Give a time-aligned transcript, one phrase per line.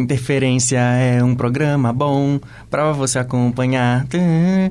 [0.00, 4.06] Interferência é um programa bom para você acompanhar.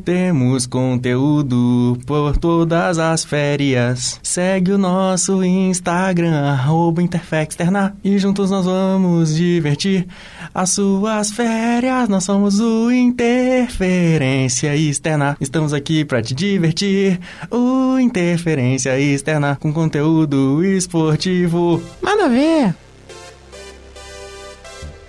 [0.03, 4.19] Temos conteúdo por todas as férias.
[4.23, 6.57] Segue o nosso Instagram,
[6.99, 10.07] Interfexterna, e juntos nós vamos divertir
[10.53, 12.09] as suas férias.
[12.09, 15.37] Nós somos o Interferência Externa.
[15.39, 17.19] Estamos aqui para te divertir.
[17.51, 21.81] O Interferência Externa com conteúdo esportivo.
[22.01, 22.88] Manda ver!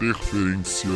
[0.00, 0.88] Interferência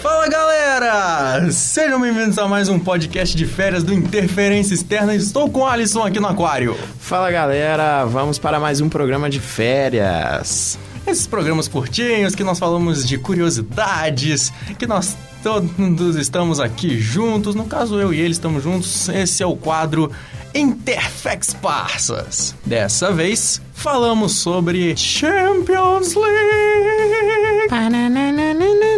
[0.00, 1.50] Fala galera!
[1.52, 5.14] Sejam bem-vindos a mais um podcast de férias do Interferência Externa.
[5.14, 6.74] Estou com o Alisson aqui no Aquário.
[6.98, 10.78] Fala galera, vamos para mais um programa de férias.
[11.06, 17.54] Esses programas curtinhos que nós falamos de curiosidades, que nós todos estamos aqui juntos.
[17.54, 19.08] No caso, eu e ele estamos juntos.
[19.08, 20.10] Esse é o quadro
[20.54, 22.54] Interfex Parsas.
[22.64, 26.92] Dessa vez, falamos sobre Champions League.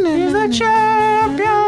[0.06, 1.64] Is Champions.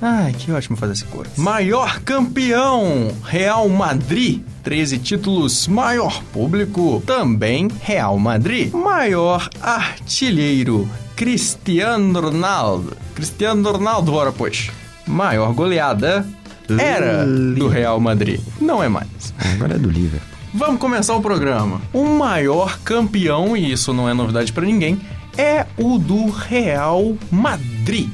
[0.00, 1.28] Ai, que ótimo fazer esse coro.
[1.36, 4.42] Maior campeão, Real Madrid.
[4.64, 8.72] 13 títulos, maior público, também Real Madrid.
[8.72, 12.96] Maior artilheiro, Cristiano Ronaldo.
[13.14, 14.70] Cristiano Ronaldo, bora pois.
[15.06, 16.26] Maior goleada
[16.78, 18.40] era do Real Madrid.
[18.58, 19.34] Não é mais.
[19.54, 20.34] Agora é do Liverpool.
[20.54, 21.82] Vamos começar o programa.
[21.92, 24.98] O maior campeão, e isso não é novidade pra ninguém,
[25.36, 28.08] é o do Real Madrid.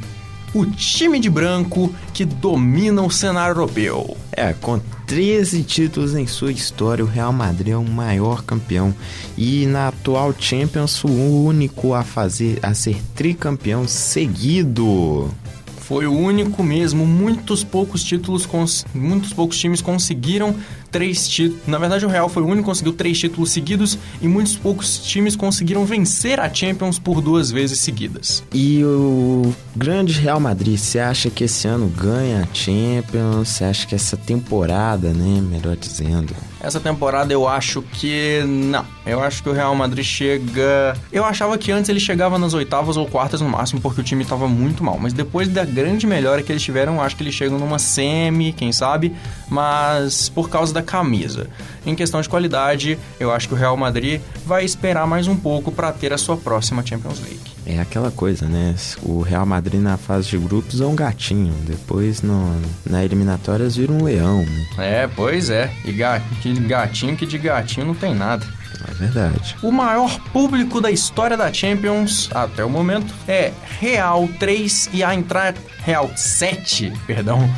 [0.52, 4.16] O time de branco que domina o cenário europeu.
[4.32, 8.92] É, com 13 títulos em sua história, o Real Madrid é o maior campeão
[9.38, 15.30] e na atual Champions o único a fazer a ser tricampeão seguido.
[15.78, 18.48] Foi o único mesmo, muitos poucos títulos,
[18.94, 20.54] muitos poucos times conseguiram
[20.90, 21.66] três títulos.
[21.66, 24.98] Na verdade, o Real foi o único que conseguiu três títulos seguidos e muitos poucos
[24.98, 28.42] times conseguiram vencer a Champions por duas vezes seguidas.
[28.52, 33.48] E o grande Real Madrid, você acha que esse ano ganha a Champions?
[33.48, 38.84] Você acha que essa temporada, né, melhor dizendo, Essa temporada eu acho que não.
[39.06, 40.94] Eu acho que o Real Madrid chega.
[41.10, 44.24] Eu achava que antes ele chegava nas oitavas ou quartas no máximo, porque o time
[44.24, 44.98] tava muito mal.
[44.98, 48.52] Mas depois da grande melhora que eles tiveram, eu acho que eles chegam numa semi,
[48.52, 49.14] quem sabe,
[49.48, 51.46] mas por causa da camisa.
[51.84, 55.70] Em questão de qualidade, eu acho que o Real Madrid vai esperar mais um pouco
[55.72, 57.40] para ter a sua próxima Champions League.
[57.66, 58.74] É aquela coisa, né?
[59.02, 63.92] O Real Madrid na fase de grupos é um gatinho, depois no, na eliminatórias vira
[63.92, 64.66] um leão, né?
[64.78, 65.70] É, pois é.
[65.84, 68.44] E ga- que gatinho que de gatinho não tem nada.
[68.88, 69.56] É verdade.
[69.62, 75.12] O maior público da história da Champions até o momento é Real 3 e a
[75.14, 77.48] Eintracht Real 7, perdão,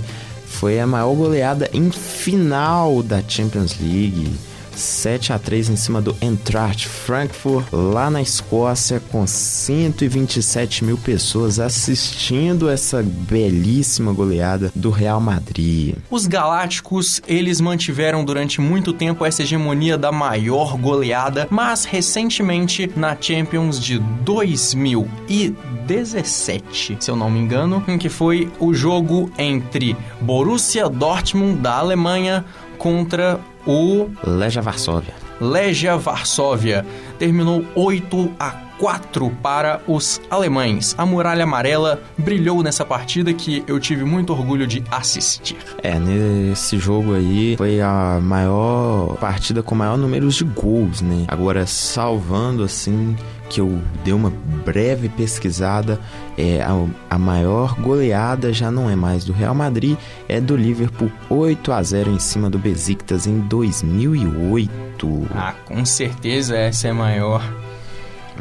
[0.58, 4.32] foi a maior goleada em final da Champions League.
[4.78, 11.60] 7 a 3 em cima do Eintracht Frankfurt, lá na Escócia, com 127 mil pessoas
[11.60, 15.96] assistindo essa belíssima goleada do Real Madrid.
[16.10, 23.18] Os Galácticos, eles mantiveram durante muito tempo essa hegemonia da maior goleada, mas recentemente na
[23.20, 30.90] Champions de 2017, se eu não me engano, em que foi o jogo entre Borussia
[30.90, 32.44] Dortmund da Alemanha
[32.88, 35.14] contra o Legia Varsóvia.
[35.42, 36.86] Legia Varsóvia.
[37.20, 40.96] Terminou 8 a 4 para os alemães.
[40.98, 45.58] A muralha amarela brilhou nessa partida que eu tive muito orgulho de assistir.
[45.82, 51.26] É, nesse jogo aí foi a maior partida com maior número de gols, né?
[51.28, 53.16] Agora, salvando assim,
[53.50, 54.32] que eu dei uma
[54.66, 56.00] breve pesquisada,
[56.38, 61.12] é, a, a maior goleada já não é mais do Real Madrid, é do Liverpool
[61.30, 65.28] 8 a 0 em cima do Besiktas em 2008.
[65.34, 67.42] Ah, com certeza essa é maior.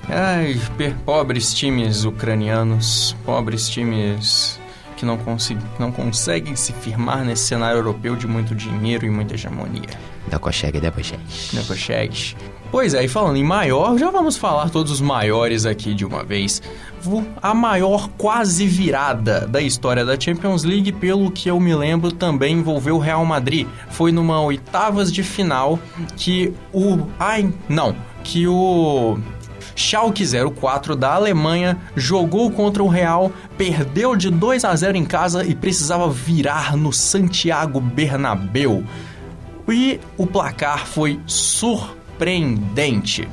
[0.08, 0.60] Ai,
[1.04, 4.58] pobres times ucranianos, pobres times
[4.96, 9.34] que não, consegui- não conseguem se firmar nesse cenário europeu de muito dinheiro e muita
[9.34, 9.90] hegemonia.
[10.28, 11.20] Da Kocheg, da Kocheg.
[11.52, 12.34] Não consegue.
[12.70, 16.25] Pois é, e falando em maior, já vamos falar todos os maiores aqui de uma
[16.25, 16.60] vez.
[17.40, 22.54] A maior quase virada da história da Champions League, pelo que eu me lembro, também
[22.54, 23.69] envolveu o Real Madrid.
[23.90, 25.78] Foi numa oitavas de final
[26.16, 27.06] que o.
[27.20, 27.94] Ai, não.
[28.25, 29.16] Que o.
[29.76, 35.44] Schalke 04 da Alemanha jogou contra o Real, perdeu de 2 a 0 em casa
[35.44, 38.82] e precisava virar no Santiago Bernabéu.
[39.69, 43.28] E o placar foi surpreendente.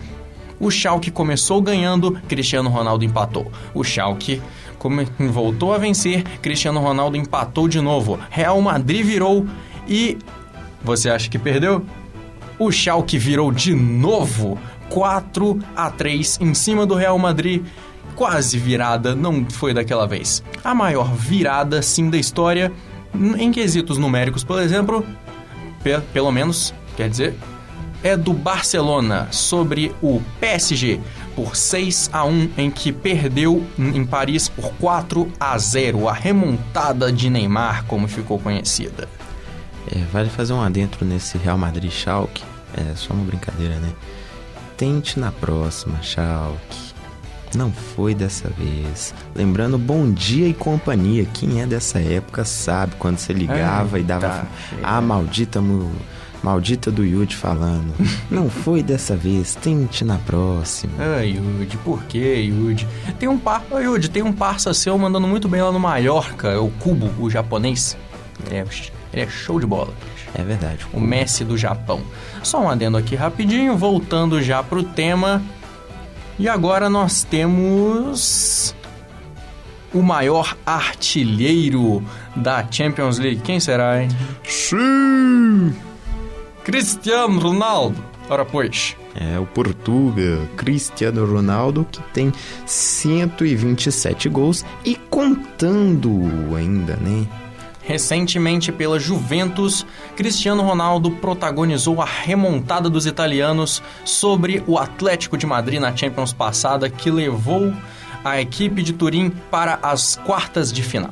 [0.60, 3.50] O Schalke começou ganhando, Cristiano Ronaldo empatou.
[3.74, 4.42] O Schalke
[5.32, 8.20] voltou a vencer, Cristiano Ronaldo empatou de novo.
[8.30, 9.48] Real Madrid virou
[9.88, 10.18] e
[10.84, 11.86] você acha que perdeu?
[12.60, 14.60] O Schalke virou de novo
[14.94, 17.66] 4 a 3 em cima do Real Madrid.
[18.16, 20.44] Quase virada, não foi daquela vez.
[20.64, 22.72] A maior virada, sim, da história,
[23.40, 25.04] em quesitos numéricos, por exemplo,
[25.84, 27.34] pe- pelo menos, quer dizer,
[28.04, 31.00] é do Barcelona sobre o PSG
[31.36, 37.12] por 6 a 1 em que perdeu em Paris por 4 a 0, a remontada
[37.12, 39.10] de Neymar, como ficou conhecida.
[39.92, 42.44] É, vale fazer um adentro nesse Real Madrid Schalke.
[42.78, 43.90] É só uma brincadeira, né?
[44.78, 46.94] Tente na próxima, Schalke.
[47.56, 49.14] Não foi dessa vez.
[49.36, 51.26] Lembrando, bom dia e companhia.
[51.34, 54.48] Quem é dessa época sabe quando você ligava e dava.
[54.72, 55.62] Eita, Ah, maldita,
[56.42, 57.94] maldita do Yudi falando.
[58.32, 59.54] Não foi dessa vez.
[59.54, 60.94] Tente na próxima.
[60.98, 62.88] Ai, Yudi, por que, Yudi?
[63.20, 63.64] Tem um par...
[63.70, 67.12] Ô, Yudi, tem um parça seu mandando muito bem lá no Mallorca, é o Kubo,
[67.24, 67.96] o japonês.
[68.50, 68.66] É,
[69.14, 69.94] ele é show de bola.
[70.34, 70.86] É verdade.
[70.92, 72.02] O Messi do Japão.
[72.42, 75.42] Só um adendo aqui rapidinho, voltando já pro tema.
[76.40, 78.76] E agora nós temos
[79.94, 82.04] o maior artilheiro
[82.36, 83.42] da Champions League.
[83.42, 84.10] Quem será, hein?
[84.44, 85.74] Sim!
[86.64, 88.04] Cristiano Ronaldo.
[88.30, 88.96] Ora pois.
[89.16, 92.34] É o Portuga, Cristiano Ronaldo, que tem
[92.66, 97.28] 127 gols e contando ainda, né?
[97.84, 99.86] Recentemente, pela Juventus,
[100.16, 106.90] Cristiano Ronaldo protagonizou a remontada dos italianos sobre o Atlético de Madrid na Champions passada,
[106.90, 107.74] que levou
[108.24, 111.12] a equipe de Turim para as quartas de final.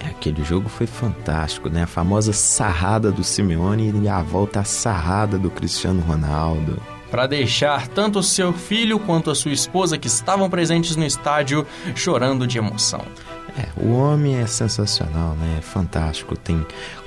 [0.00, 1.82] É, aquele jogo foi fantástico, né?
[1.82, 6.80] A famosa sarrada do Simeone e a volta à sarrada do Cristiano Ronaldo.
[7.10, 12.46] Para deixar tanto seu filho quanto a sua esposa que estavam presentes no estádio chorando
[12.46, 13.04] de emoção.
[13.56, 15.56] É, o homem é sensacional, né?
[15.58, 16.36] É fantástico.
[16.36, 16.64] Tem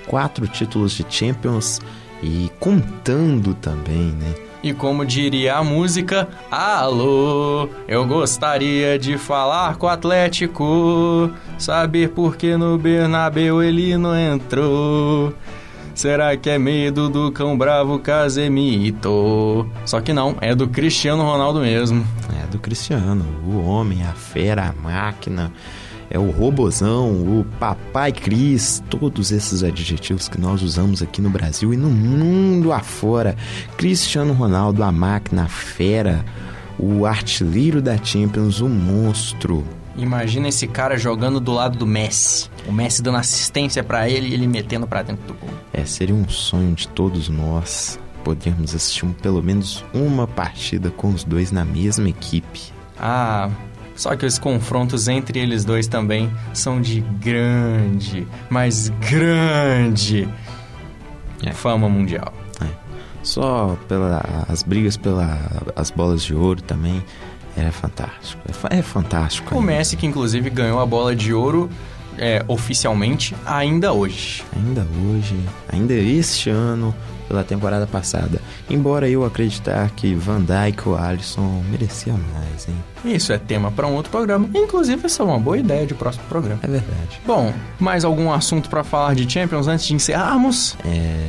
[0.07, 1.81] quatro títulos de Champions
[2.21, 4.35] e contando também, né?
[4.63, 12.35] E como diria a música, alô, eu gostaria de falar com o Atlético, saber por
[12.35, 15.31] que no Bernabéu ele não entrou.
[15.93, 19.69] Será que é medo do cão bravo Casemito?
[19.85, 22.05] Só que não, é do Cristiano Ronaldo mesmo.
[22.43, 25.53] É do Cristiano, o homem, a fera, a máquina,
[26.09, 31.73] é o robozão, o papai Cris, todos esses adjetivos que nós usamos aqui no Brasil
[31.73, 33.35] e no mundo afora.
[33.77, 36.23] Cristiano Ronaldo, a máquina, a fera,
[36.77, 39.65] o artilheiro da Champions, o monstro.
[39.97, 42.49] Imagina esse cara jogando do lado do Messi.
[42.67, 45.49] O Messi dando assistência pra ele e ele metendo pra dentro do gol.
[45.71, 51.23] É, seria um sonho de todos nós podermos assistir pelo menos uma partida com os
[51.23, 52.73] dois na mesma equipe.
[52.99, 53.49] Ah,
[53.95, 60.27] só que os confrontos entre eles dois também são de grande, mas grande
[61.43, 61.51] É.
[61.51, 62.33] fama mundial.
[63.23, 67.03] Só pelas brigas pelas bolas de ouro também
[67.57, 68.39] era fantástico.
[68.69, 69.55] É, é fantástico.
[69.55, 69.71] O ainda.
[69.71, 71.67] Messi, que inclusive ganhou a bola de ouro
[72.19, 74.43] é, oficialmente ainda hoje.
[74.55, 75.35] Ainda hoje,
[75.67, 76.93] ainda este ano,
[77.27, 78.39] pela temporada passada.
[78.69, 82.75] Embora eu acreditar que Van Dijk ou Alisson merecia mais, hein?
[83.13, 84.49] Isso é tema para um outro programa.
[84.55, 86.59] Inclusive, essa é uma boa ideia de próximo programa.
[86.63, 87.21] É verdade.
[87.25, 90.75] Bom, mais algum assunto para falar de Champions antes de encerrarmos?
[90.85, 91.27] É.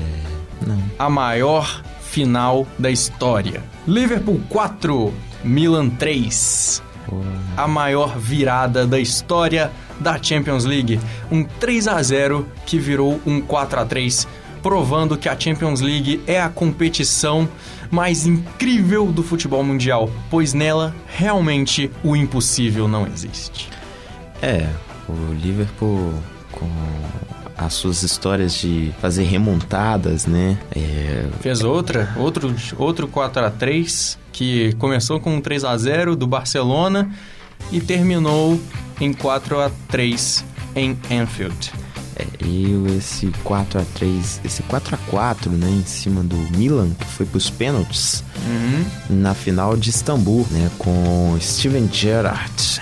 [0.66, 0.82] Não.
[0.98, 3.62] a maior final da história.
[3.86, 5.12] Liverpool 4,
[5.44, 6.82] Milan 3.
[7.06, 7.16] Pô,
[7.56, 10.98] A maior virada da história da Champions League.
[11.30, 14.26] Um 3 a 0 que virou um 4 a 3,
[14.66, 17.48] provando que a Champions League é a competição
[17.88, 23.70] mais incrível do futebol mundial, pois nela realmente o impossível não existe.
[24.42, 24.68] É,
[25.08, 26.12] o Liverpool
[26.50, 26.68] com
[27.56, 30.58] as suas histórias de fazer remontadas, né?
[30.74, 36.16] É, Fez outra, outro, outro 4 a 3 que começou com um 3 a 0
[36.16, 37.08] do Barcelona
[37.70, 38.60] e terminou
[39.00, 40.44] em 4 a 3
[40.74, 41.85] em Anfield.
[42.46, 47.04] E esse 4 a 3 esse 4 a 4 né, em cima do Milan, que
[47.06, 48.84] foi pros pênaltis, Uhum.
[49.20, 50.70] na final de Istambul, né?
[50.78, 52.80] Com Steven Gerrard.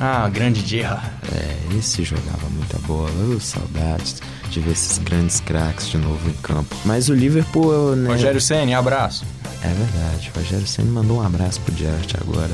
[0.00, 1.10] Ah, grande Gerrard.
[1.34, 3.10] É, esse jogava muita bola.
[3.30, 6.74] Eu, saudades de ver esses grandes craques de novo em campo.
[6.84, 8.10] Mas o Liverpool, né?
[8.10, 9.24] Rogério Senna, abraço.
[9.62, 12.50] É verdade, o Rogério Senna mandou um abraço pro Gerrard agora.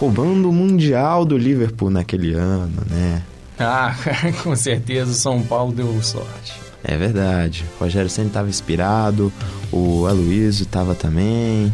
[0.00, 3.22] Roubando o Mundial do Liverpool naquele ano, né?
[3.58, 3.94] Ah,
[4.42, 6.54] com certeza o São Paulo deu sorte.
[6.84, 7.64] É verdade.
[7.76, 9.32] O Rogério Senna estava inspirado,
[9.72, 11.72] o Aloysio estava também.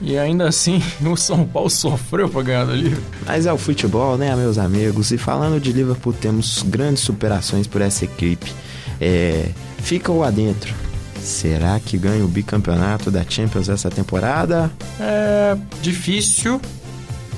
[0.00, 3.20] E ainda assim, o São Paulo sofreu para ganhar do Liverpool.
[3.26, 5.10] Mas é o futebol, né, meus amigos?
[5.10, 8.52] E falando de Liverpool, temos grandes superações por essa equipe.
[9.00, 9.48] É,
[9.78, 10.74] fica o adentro.
[11.20, 14.70] Será que ganha o bicampeonato da Champions essa temporada?
[14.98, 16.58] É difícil,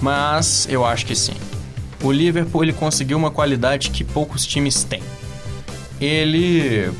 [0.00, 1.34] mas eu acho que sim.
[2.02, 5.02] O Liverpool ele conseguiu uma qualidade que poucos times têm.
[6.00, 6.90] Ele,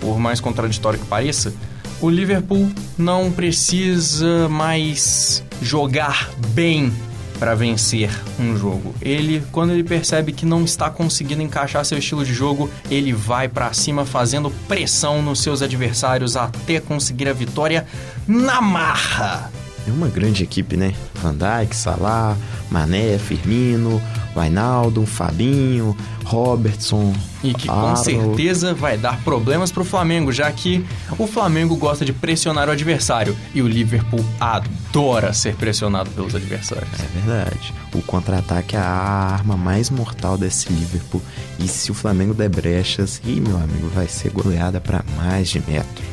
[0.00, 1.54] por mais contraditório que pareça,
[2.00, 6.92] o Liverpool não precisa mais jogar bem
[7.38, 8.94] para vencer um jogo.
[9.00, 13.48] Ele, quando ele percebe que não está conseguindo encaixar seu estilo de jogo, ele vai
[13.48, 17.86] para cima fazendo pressão nos seus adversários até conseguir a vitória
[18.28, 19.50] na marra.
[19.88, 20.94] É uma grande equipe, né?
[21.14, 22.36] Van Dijk, Salah,
[22.70, 24.00] Mané, Firmino,
[24.36, 27.12] Wijnaldum, Fabinho, Robertson.
[27.42, 30.84] E que com certeza vai dar problemas para o Flamengo, já que
[31.18, 36.88] o Flamengo gosta de pressionar o adversário e o Liverpool adora ser pressionado pelos adversários.
[37.00, 37.74] É verdade.
[37.94, 41.20] O contra-ataque é a arma mais mortal desse Liverpool.
[41.58, 45.60] E se o Flamengo der brechas, e meu amigo, vai ser goleada para mais de
[45.60, 46.04] metro.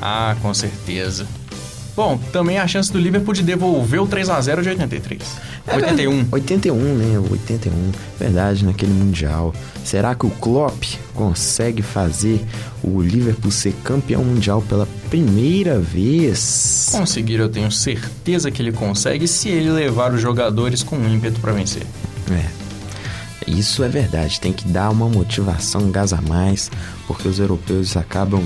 [0.00, 1.26] Ah, com certeza.
[1.98, 5.20] Bom, também a chance do Liverpool de devolver o 3 a 0 de 83.
[5.66, 6.28] É 81.
[6.30, 7.18] 81, né?
[7.28, 7.72] 81.
[8.16, 9.52] Verdade, naquele Mundial.
[9.84, 10.80] Será que o Klopp
[11.12, 12.40] consegue fazer
[12.84, 16.90] o Liverpool ser campeão mundial pela primeira vez?
[16.92, 21.50] Conseguir, eu tenho certeza que ele consegue se ele levar os jogadores com ímpeto para
[21.50, 21.82] vencer.
[22.30, 22.46] É.
[23.50, 26.70] Isso é verdade, tem que dar uma motivação, um gás a mais,
[27.08, 28.44] porque os europeus acabam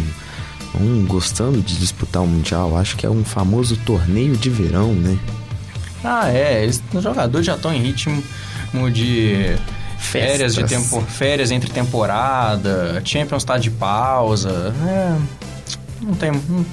[0.80, 2.76] um gostando de disputar o Mundial.
[2.76, 5.18] Acho que é um famoso torneio de verão, né?
[6.04, 6.66] Ah, é.
[6.66, 8.22] Os jogadores já estão em ritmo
[8.90, 9.56] de
[9.98, 14.74] férias de tempo, férias entre temporada, Champions está de pausa.
[14.86, 15.16] É,
[16.00, 16.32] não tem.
[16.32, 16.66] Não,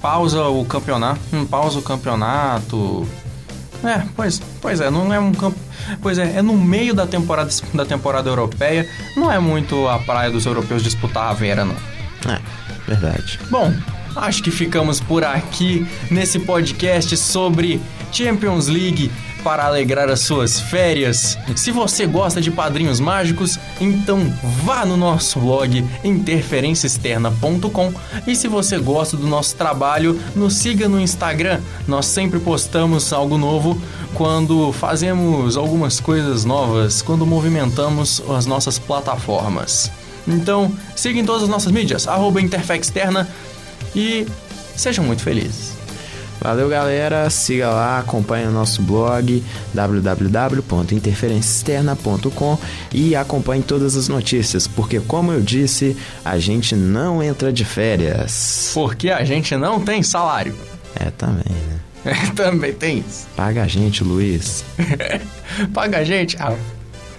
[0.00, 1.20] pausa o campeonato.
[1.30, 3.06] Não pausa o campeonato.
[3.84, 5.58] É, pois, pois é, não é um campo.
[6.00, 8.88] Pois é, é no meio da temporada da temporada europeia.
[9.14, 11.76] Não é muito a praia dos europeus disputar a Vera, não.
[12.86, 13.38] Verdade.
[13.50, 13.72] Bom,
[14.14, 17.80] acho que ficamos por aqui nesse podcast sobre
[18.12, 19.10] Champions League
[19.46, 21.38] para alegrar as suas férias.
[21.54, 24.18] Se você gosta de padrinhos mágicos, então
[24.64, 27.92] vá no nosso blog interferenciaexterna.com
[28.26, 31.60] e se você gosta do nosso trabalho, nos siga no Instagram.
[31.86, 33.80] Nós sempre postamos algo novo
[34.14, 39.92] quando fazemos algumas coisas novas, quando movimentamos as nossas plataformas.
[40.26, 43.28] Então, siga em todas as nossas mídias, arroba Externa
[43.94, 44.26] e
[44.76, 45.76] sejam muito felizes.
[46.40, 47.28] Valeu, galera.
[47.30, 49.42] Siga lá, acompanhe o nosso blog
[49.74, 52.58] www.interferenciaexterna.com
[52.92, 58.70] e acompanhe todas as notícias, porque como eu disse, a gente não entra de férias.
[58.74, 60.54] Porque a gente não tem salário.
[60.94, 61.80] É, também, né?
[62.06, 63.26] É, também tem isso.
[63.34, 64.64] Paga a gente, Luiz.
[65.74, 66.36] Paga a gente?
[66.38, 66.54] Ah,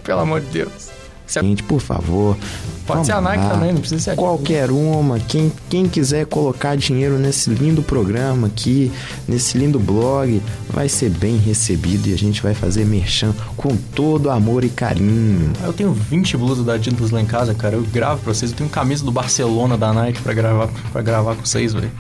[0.02, 0.88] pelo amor de Deus.
[1.28, 2.38] Gente, por favor.
[2.86, 3.50] Pode ser a Nike lá.
[3.50, 5.20] também, não precisa ser a Qualquer uma.
[5.20, 8.92] Quem, quem quiser colocar dinheiro nesse lindo programa aqui,
[9.28, 14.30] nesse lindo blog, vai ser bem recebido e a gente vai fazer merchan com todo
[14.30, 15.52] amor e carinho.
[15.64, 17.76] Eu tenho 20 blusas da Adidas lá em casa, cara.
[17.76, 18.52] Eu gravo pra vocês.
[18.52, 21.92] Eu tenho camisa do Barcelona da Nike pra gravar, pra gravar com vocês, velho.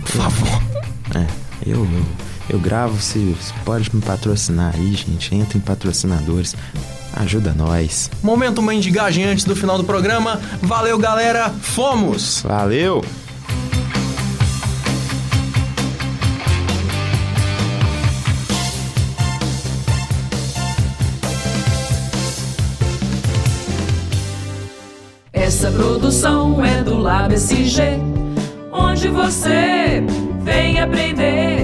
[0.00, 0.62] Por favor.
[1.14, 1.26] É,
[1.66, 2.04] eu, eu,
[2.48, 5.34] eu gravo, se, se pode me patrocinar aí, gente.
[5.34, 6.56] Entra em patrocinadores.
[7.14, 8.10] Ajuda nós.
[8.22, 10.40] Momento mendigagem antes do final do programa.
[10.62, 11.50] Valeu, galera.
[11.50, 12.42] Fomos!
[12.42, 13.04] Valeu!
[25.32, 27.82] Essa produção é do Lab SG,
[28.72, 30.02] onde você
[30.42, 31.61] vem aprender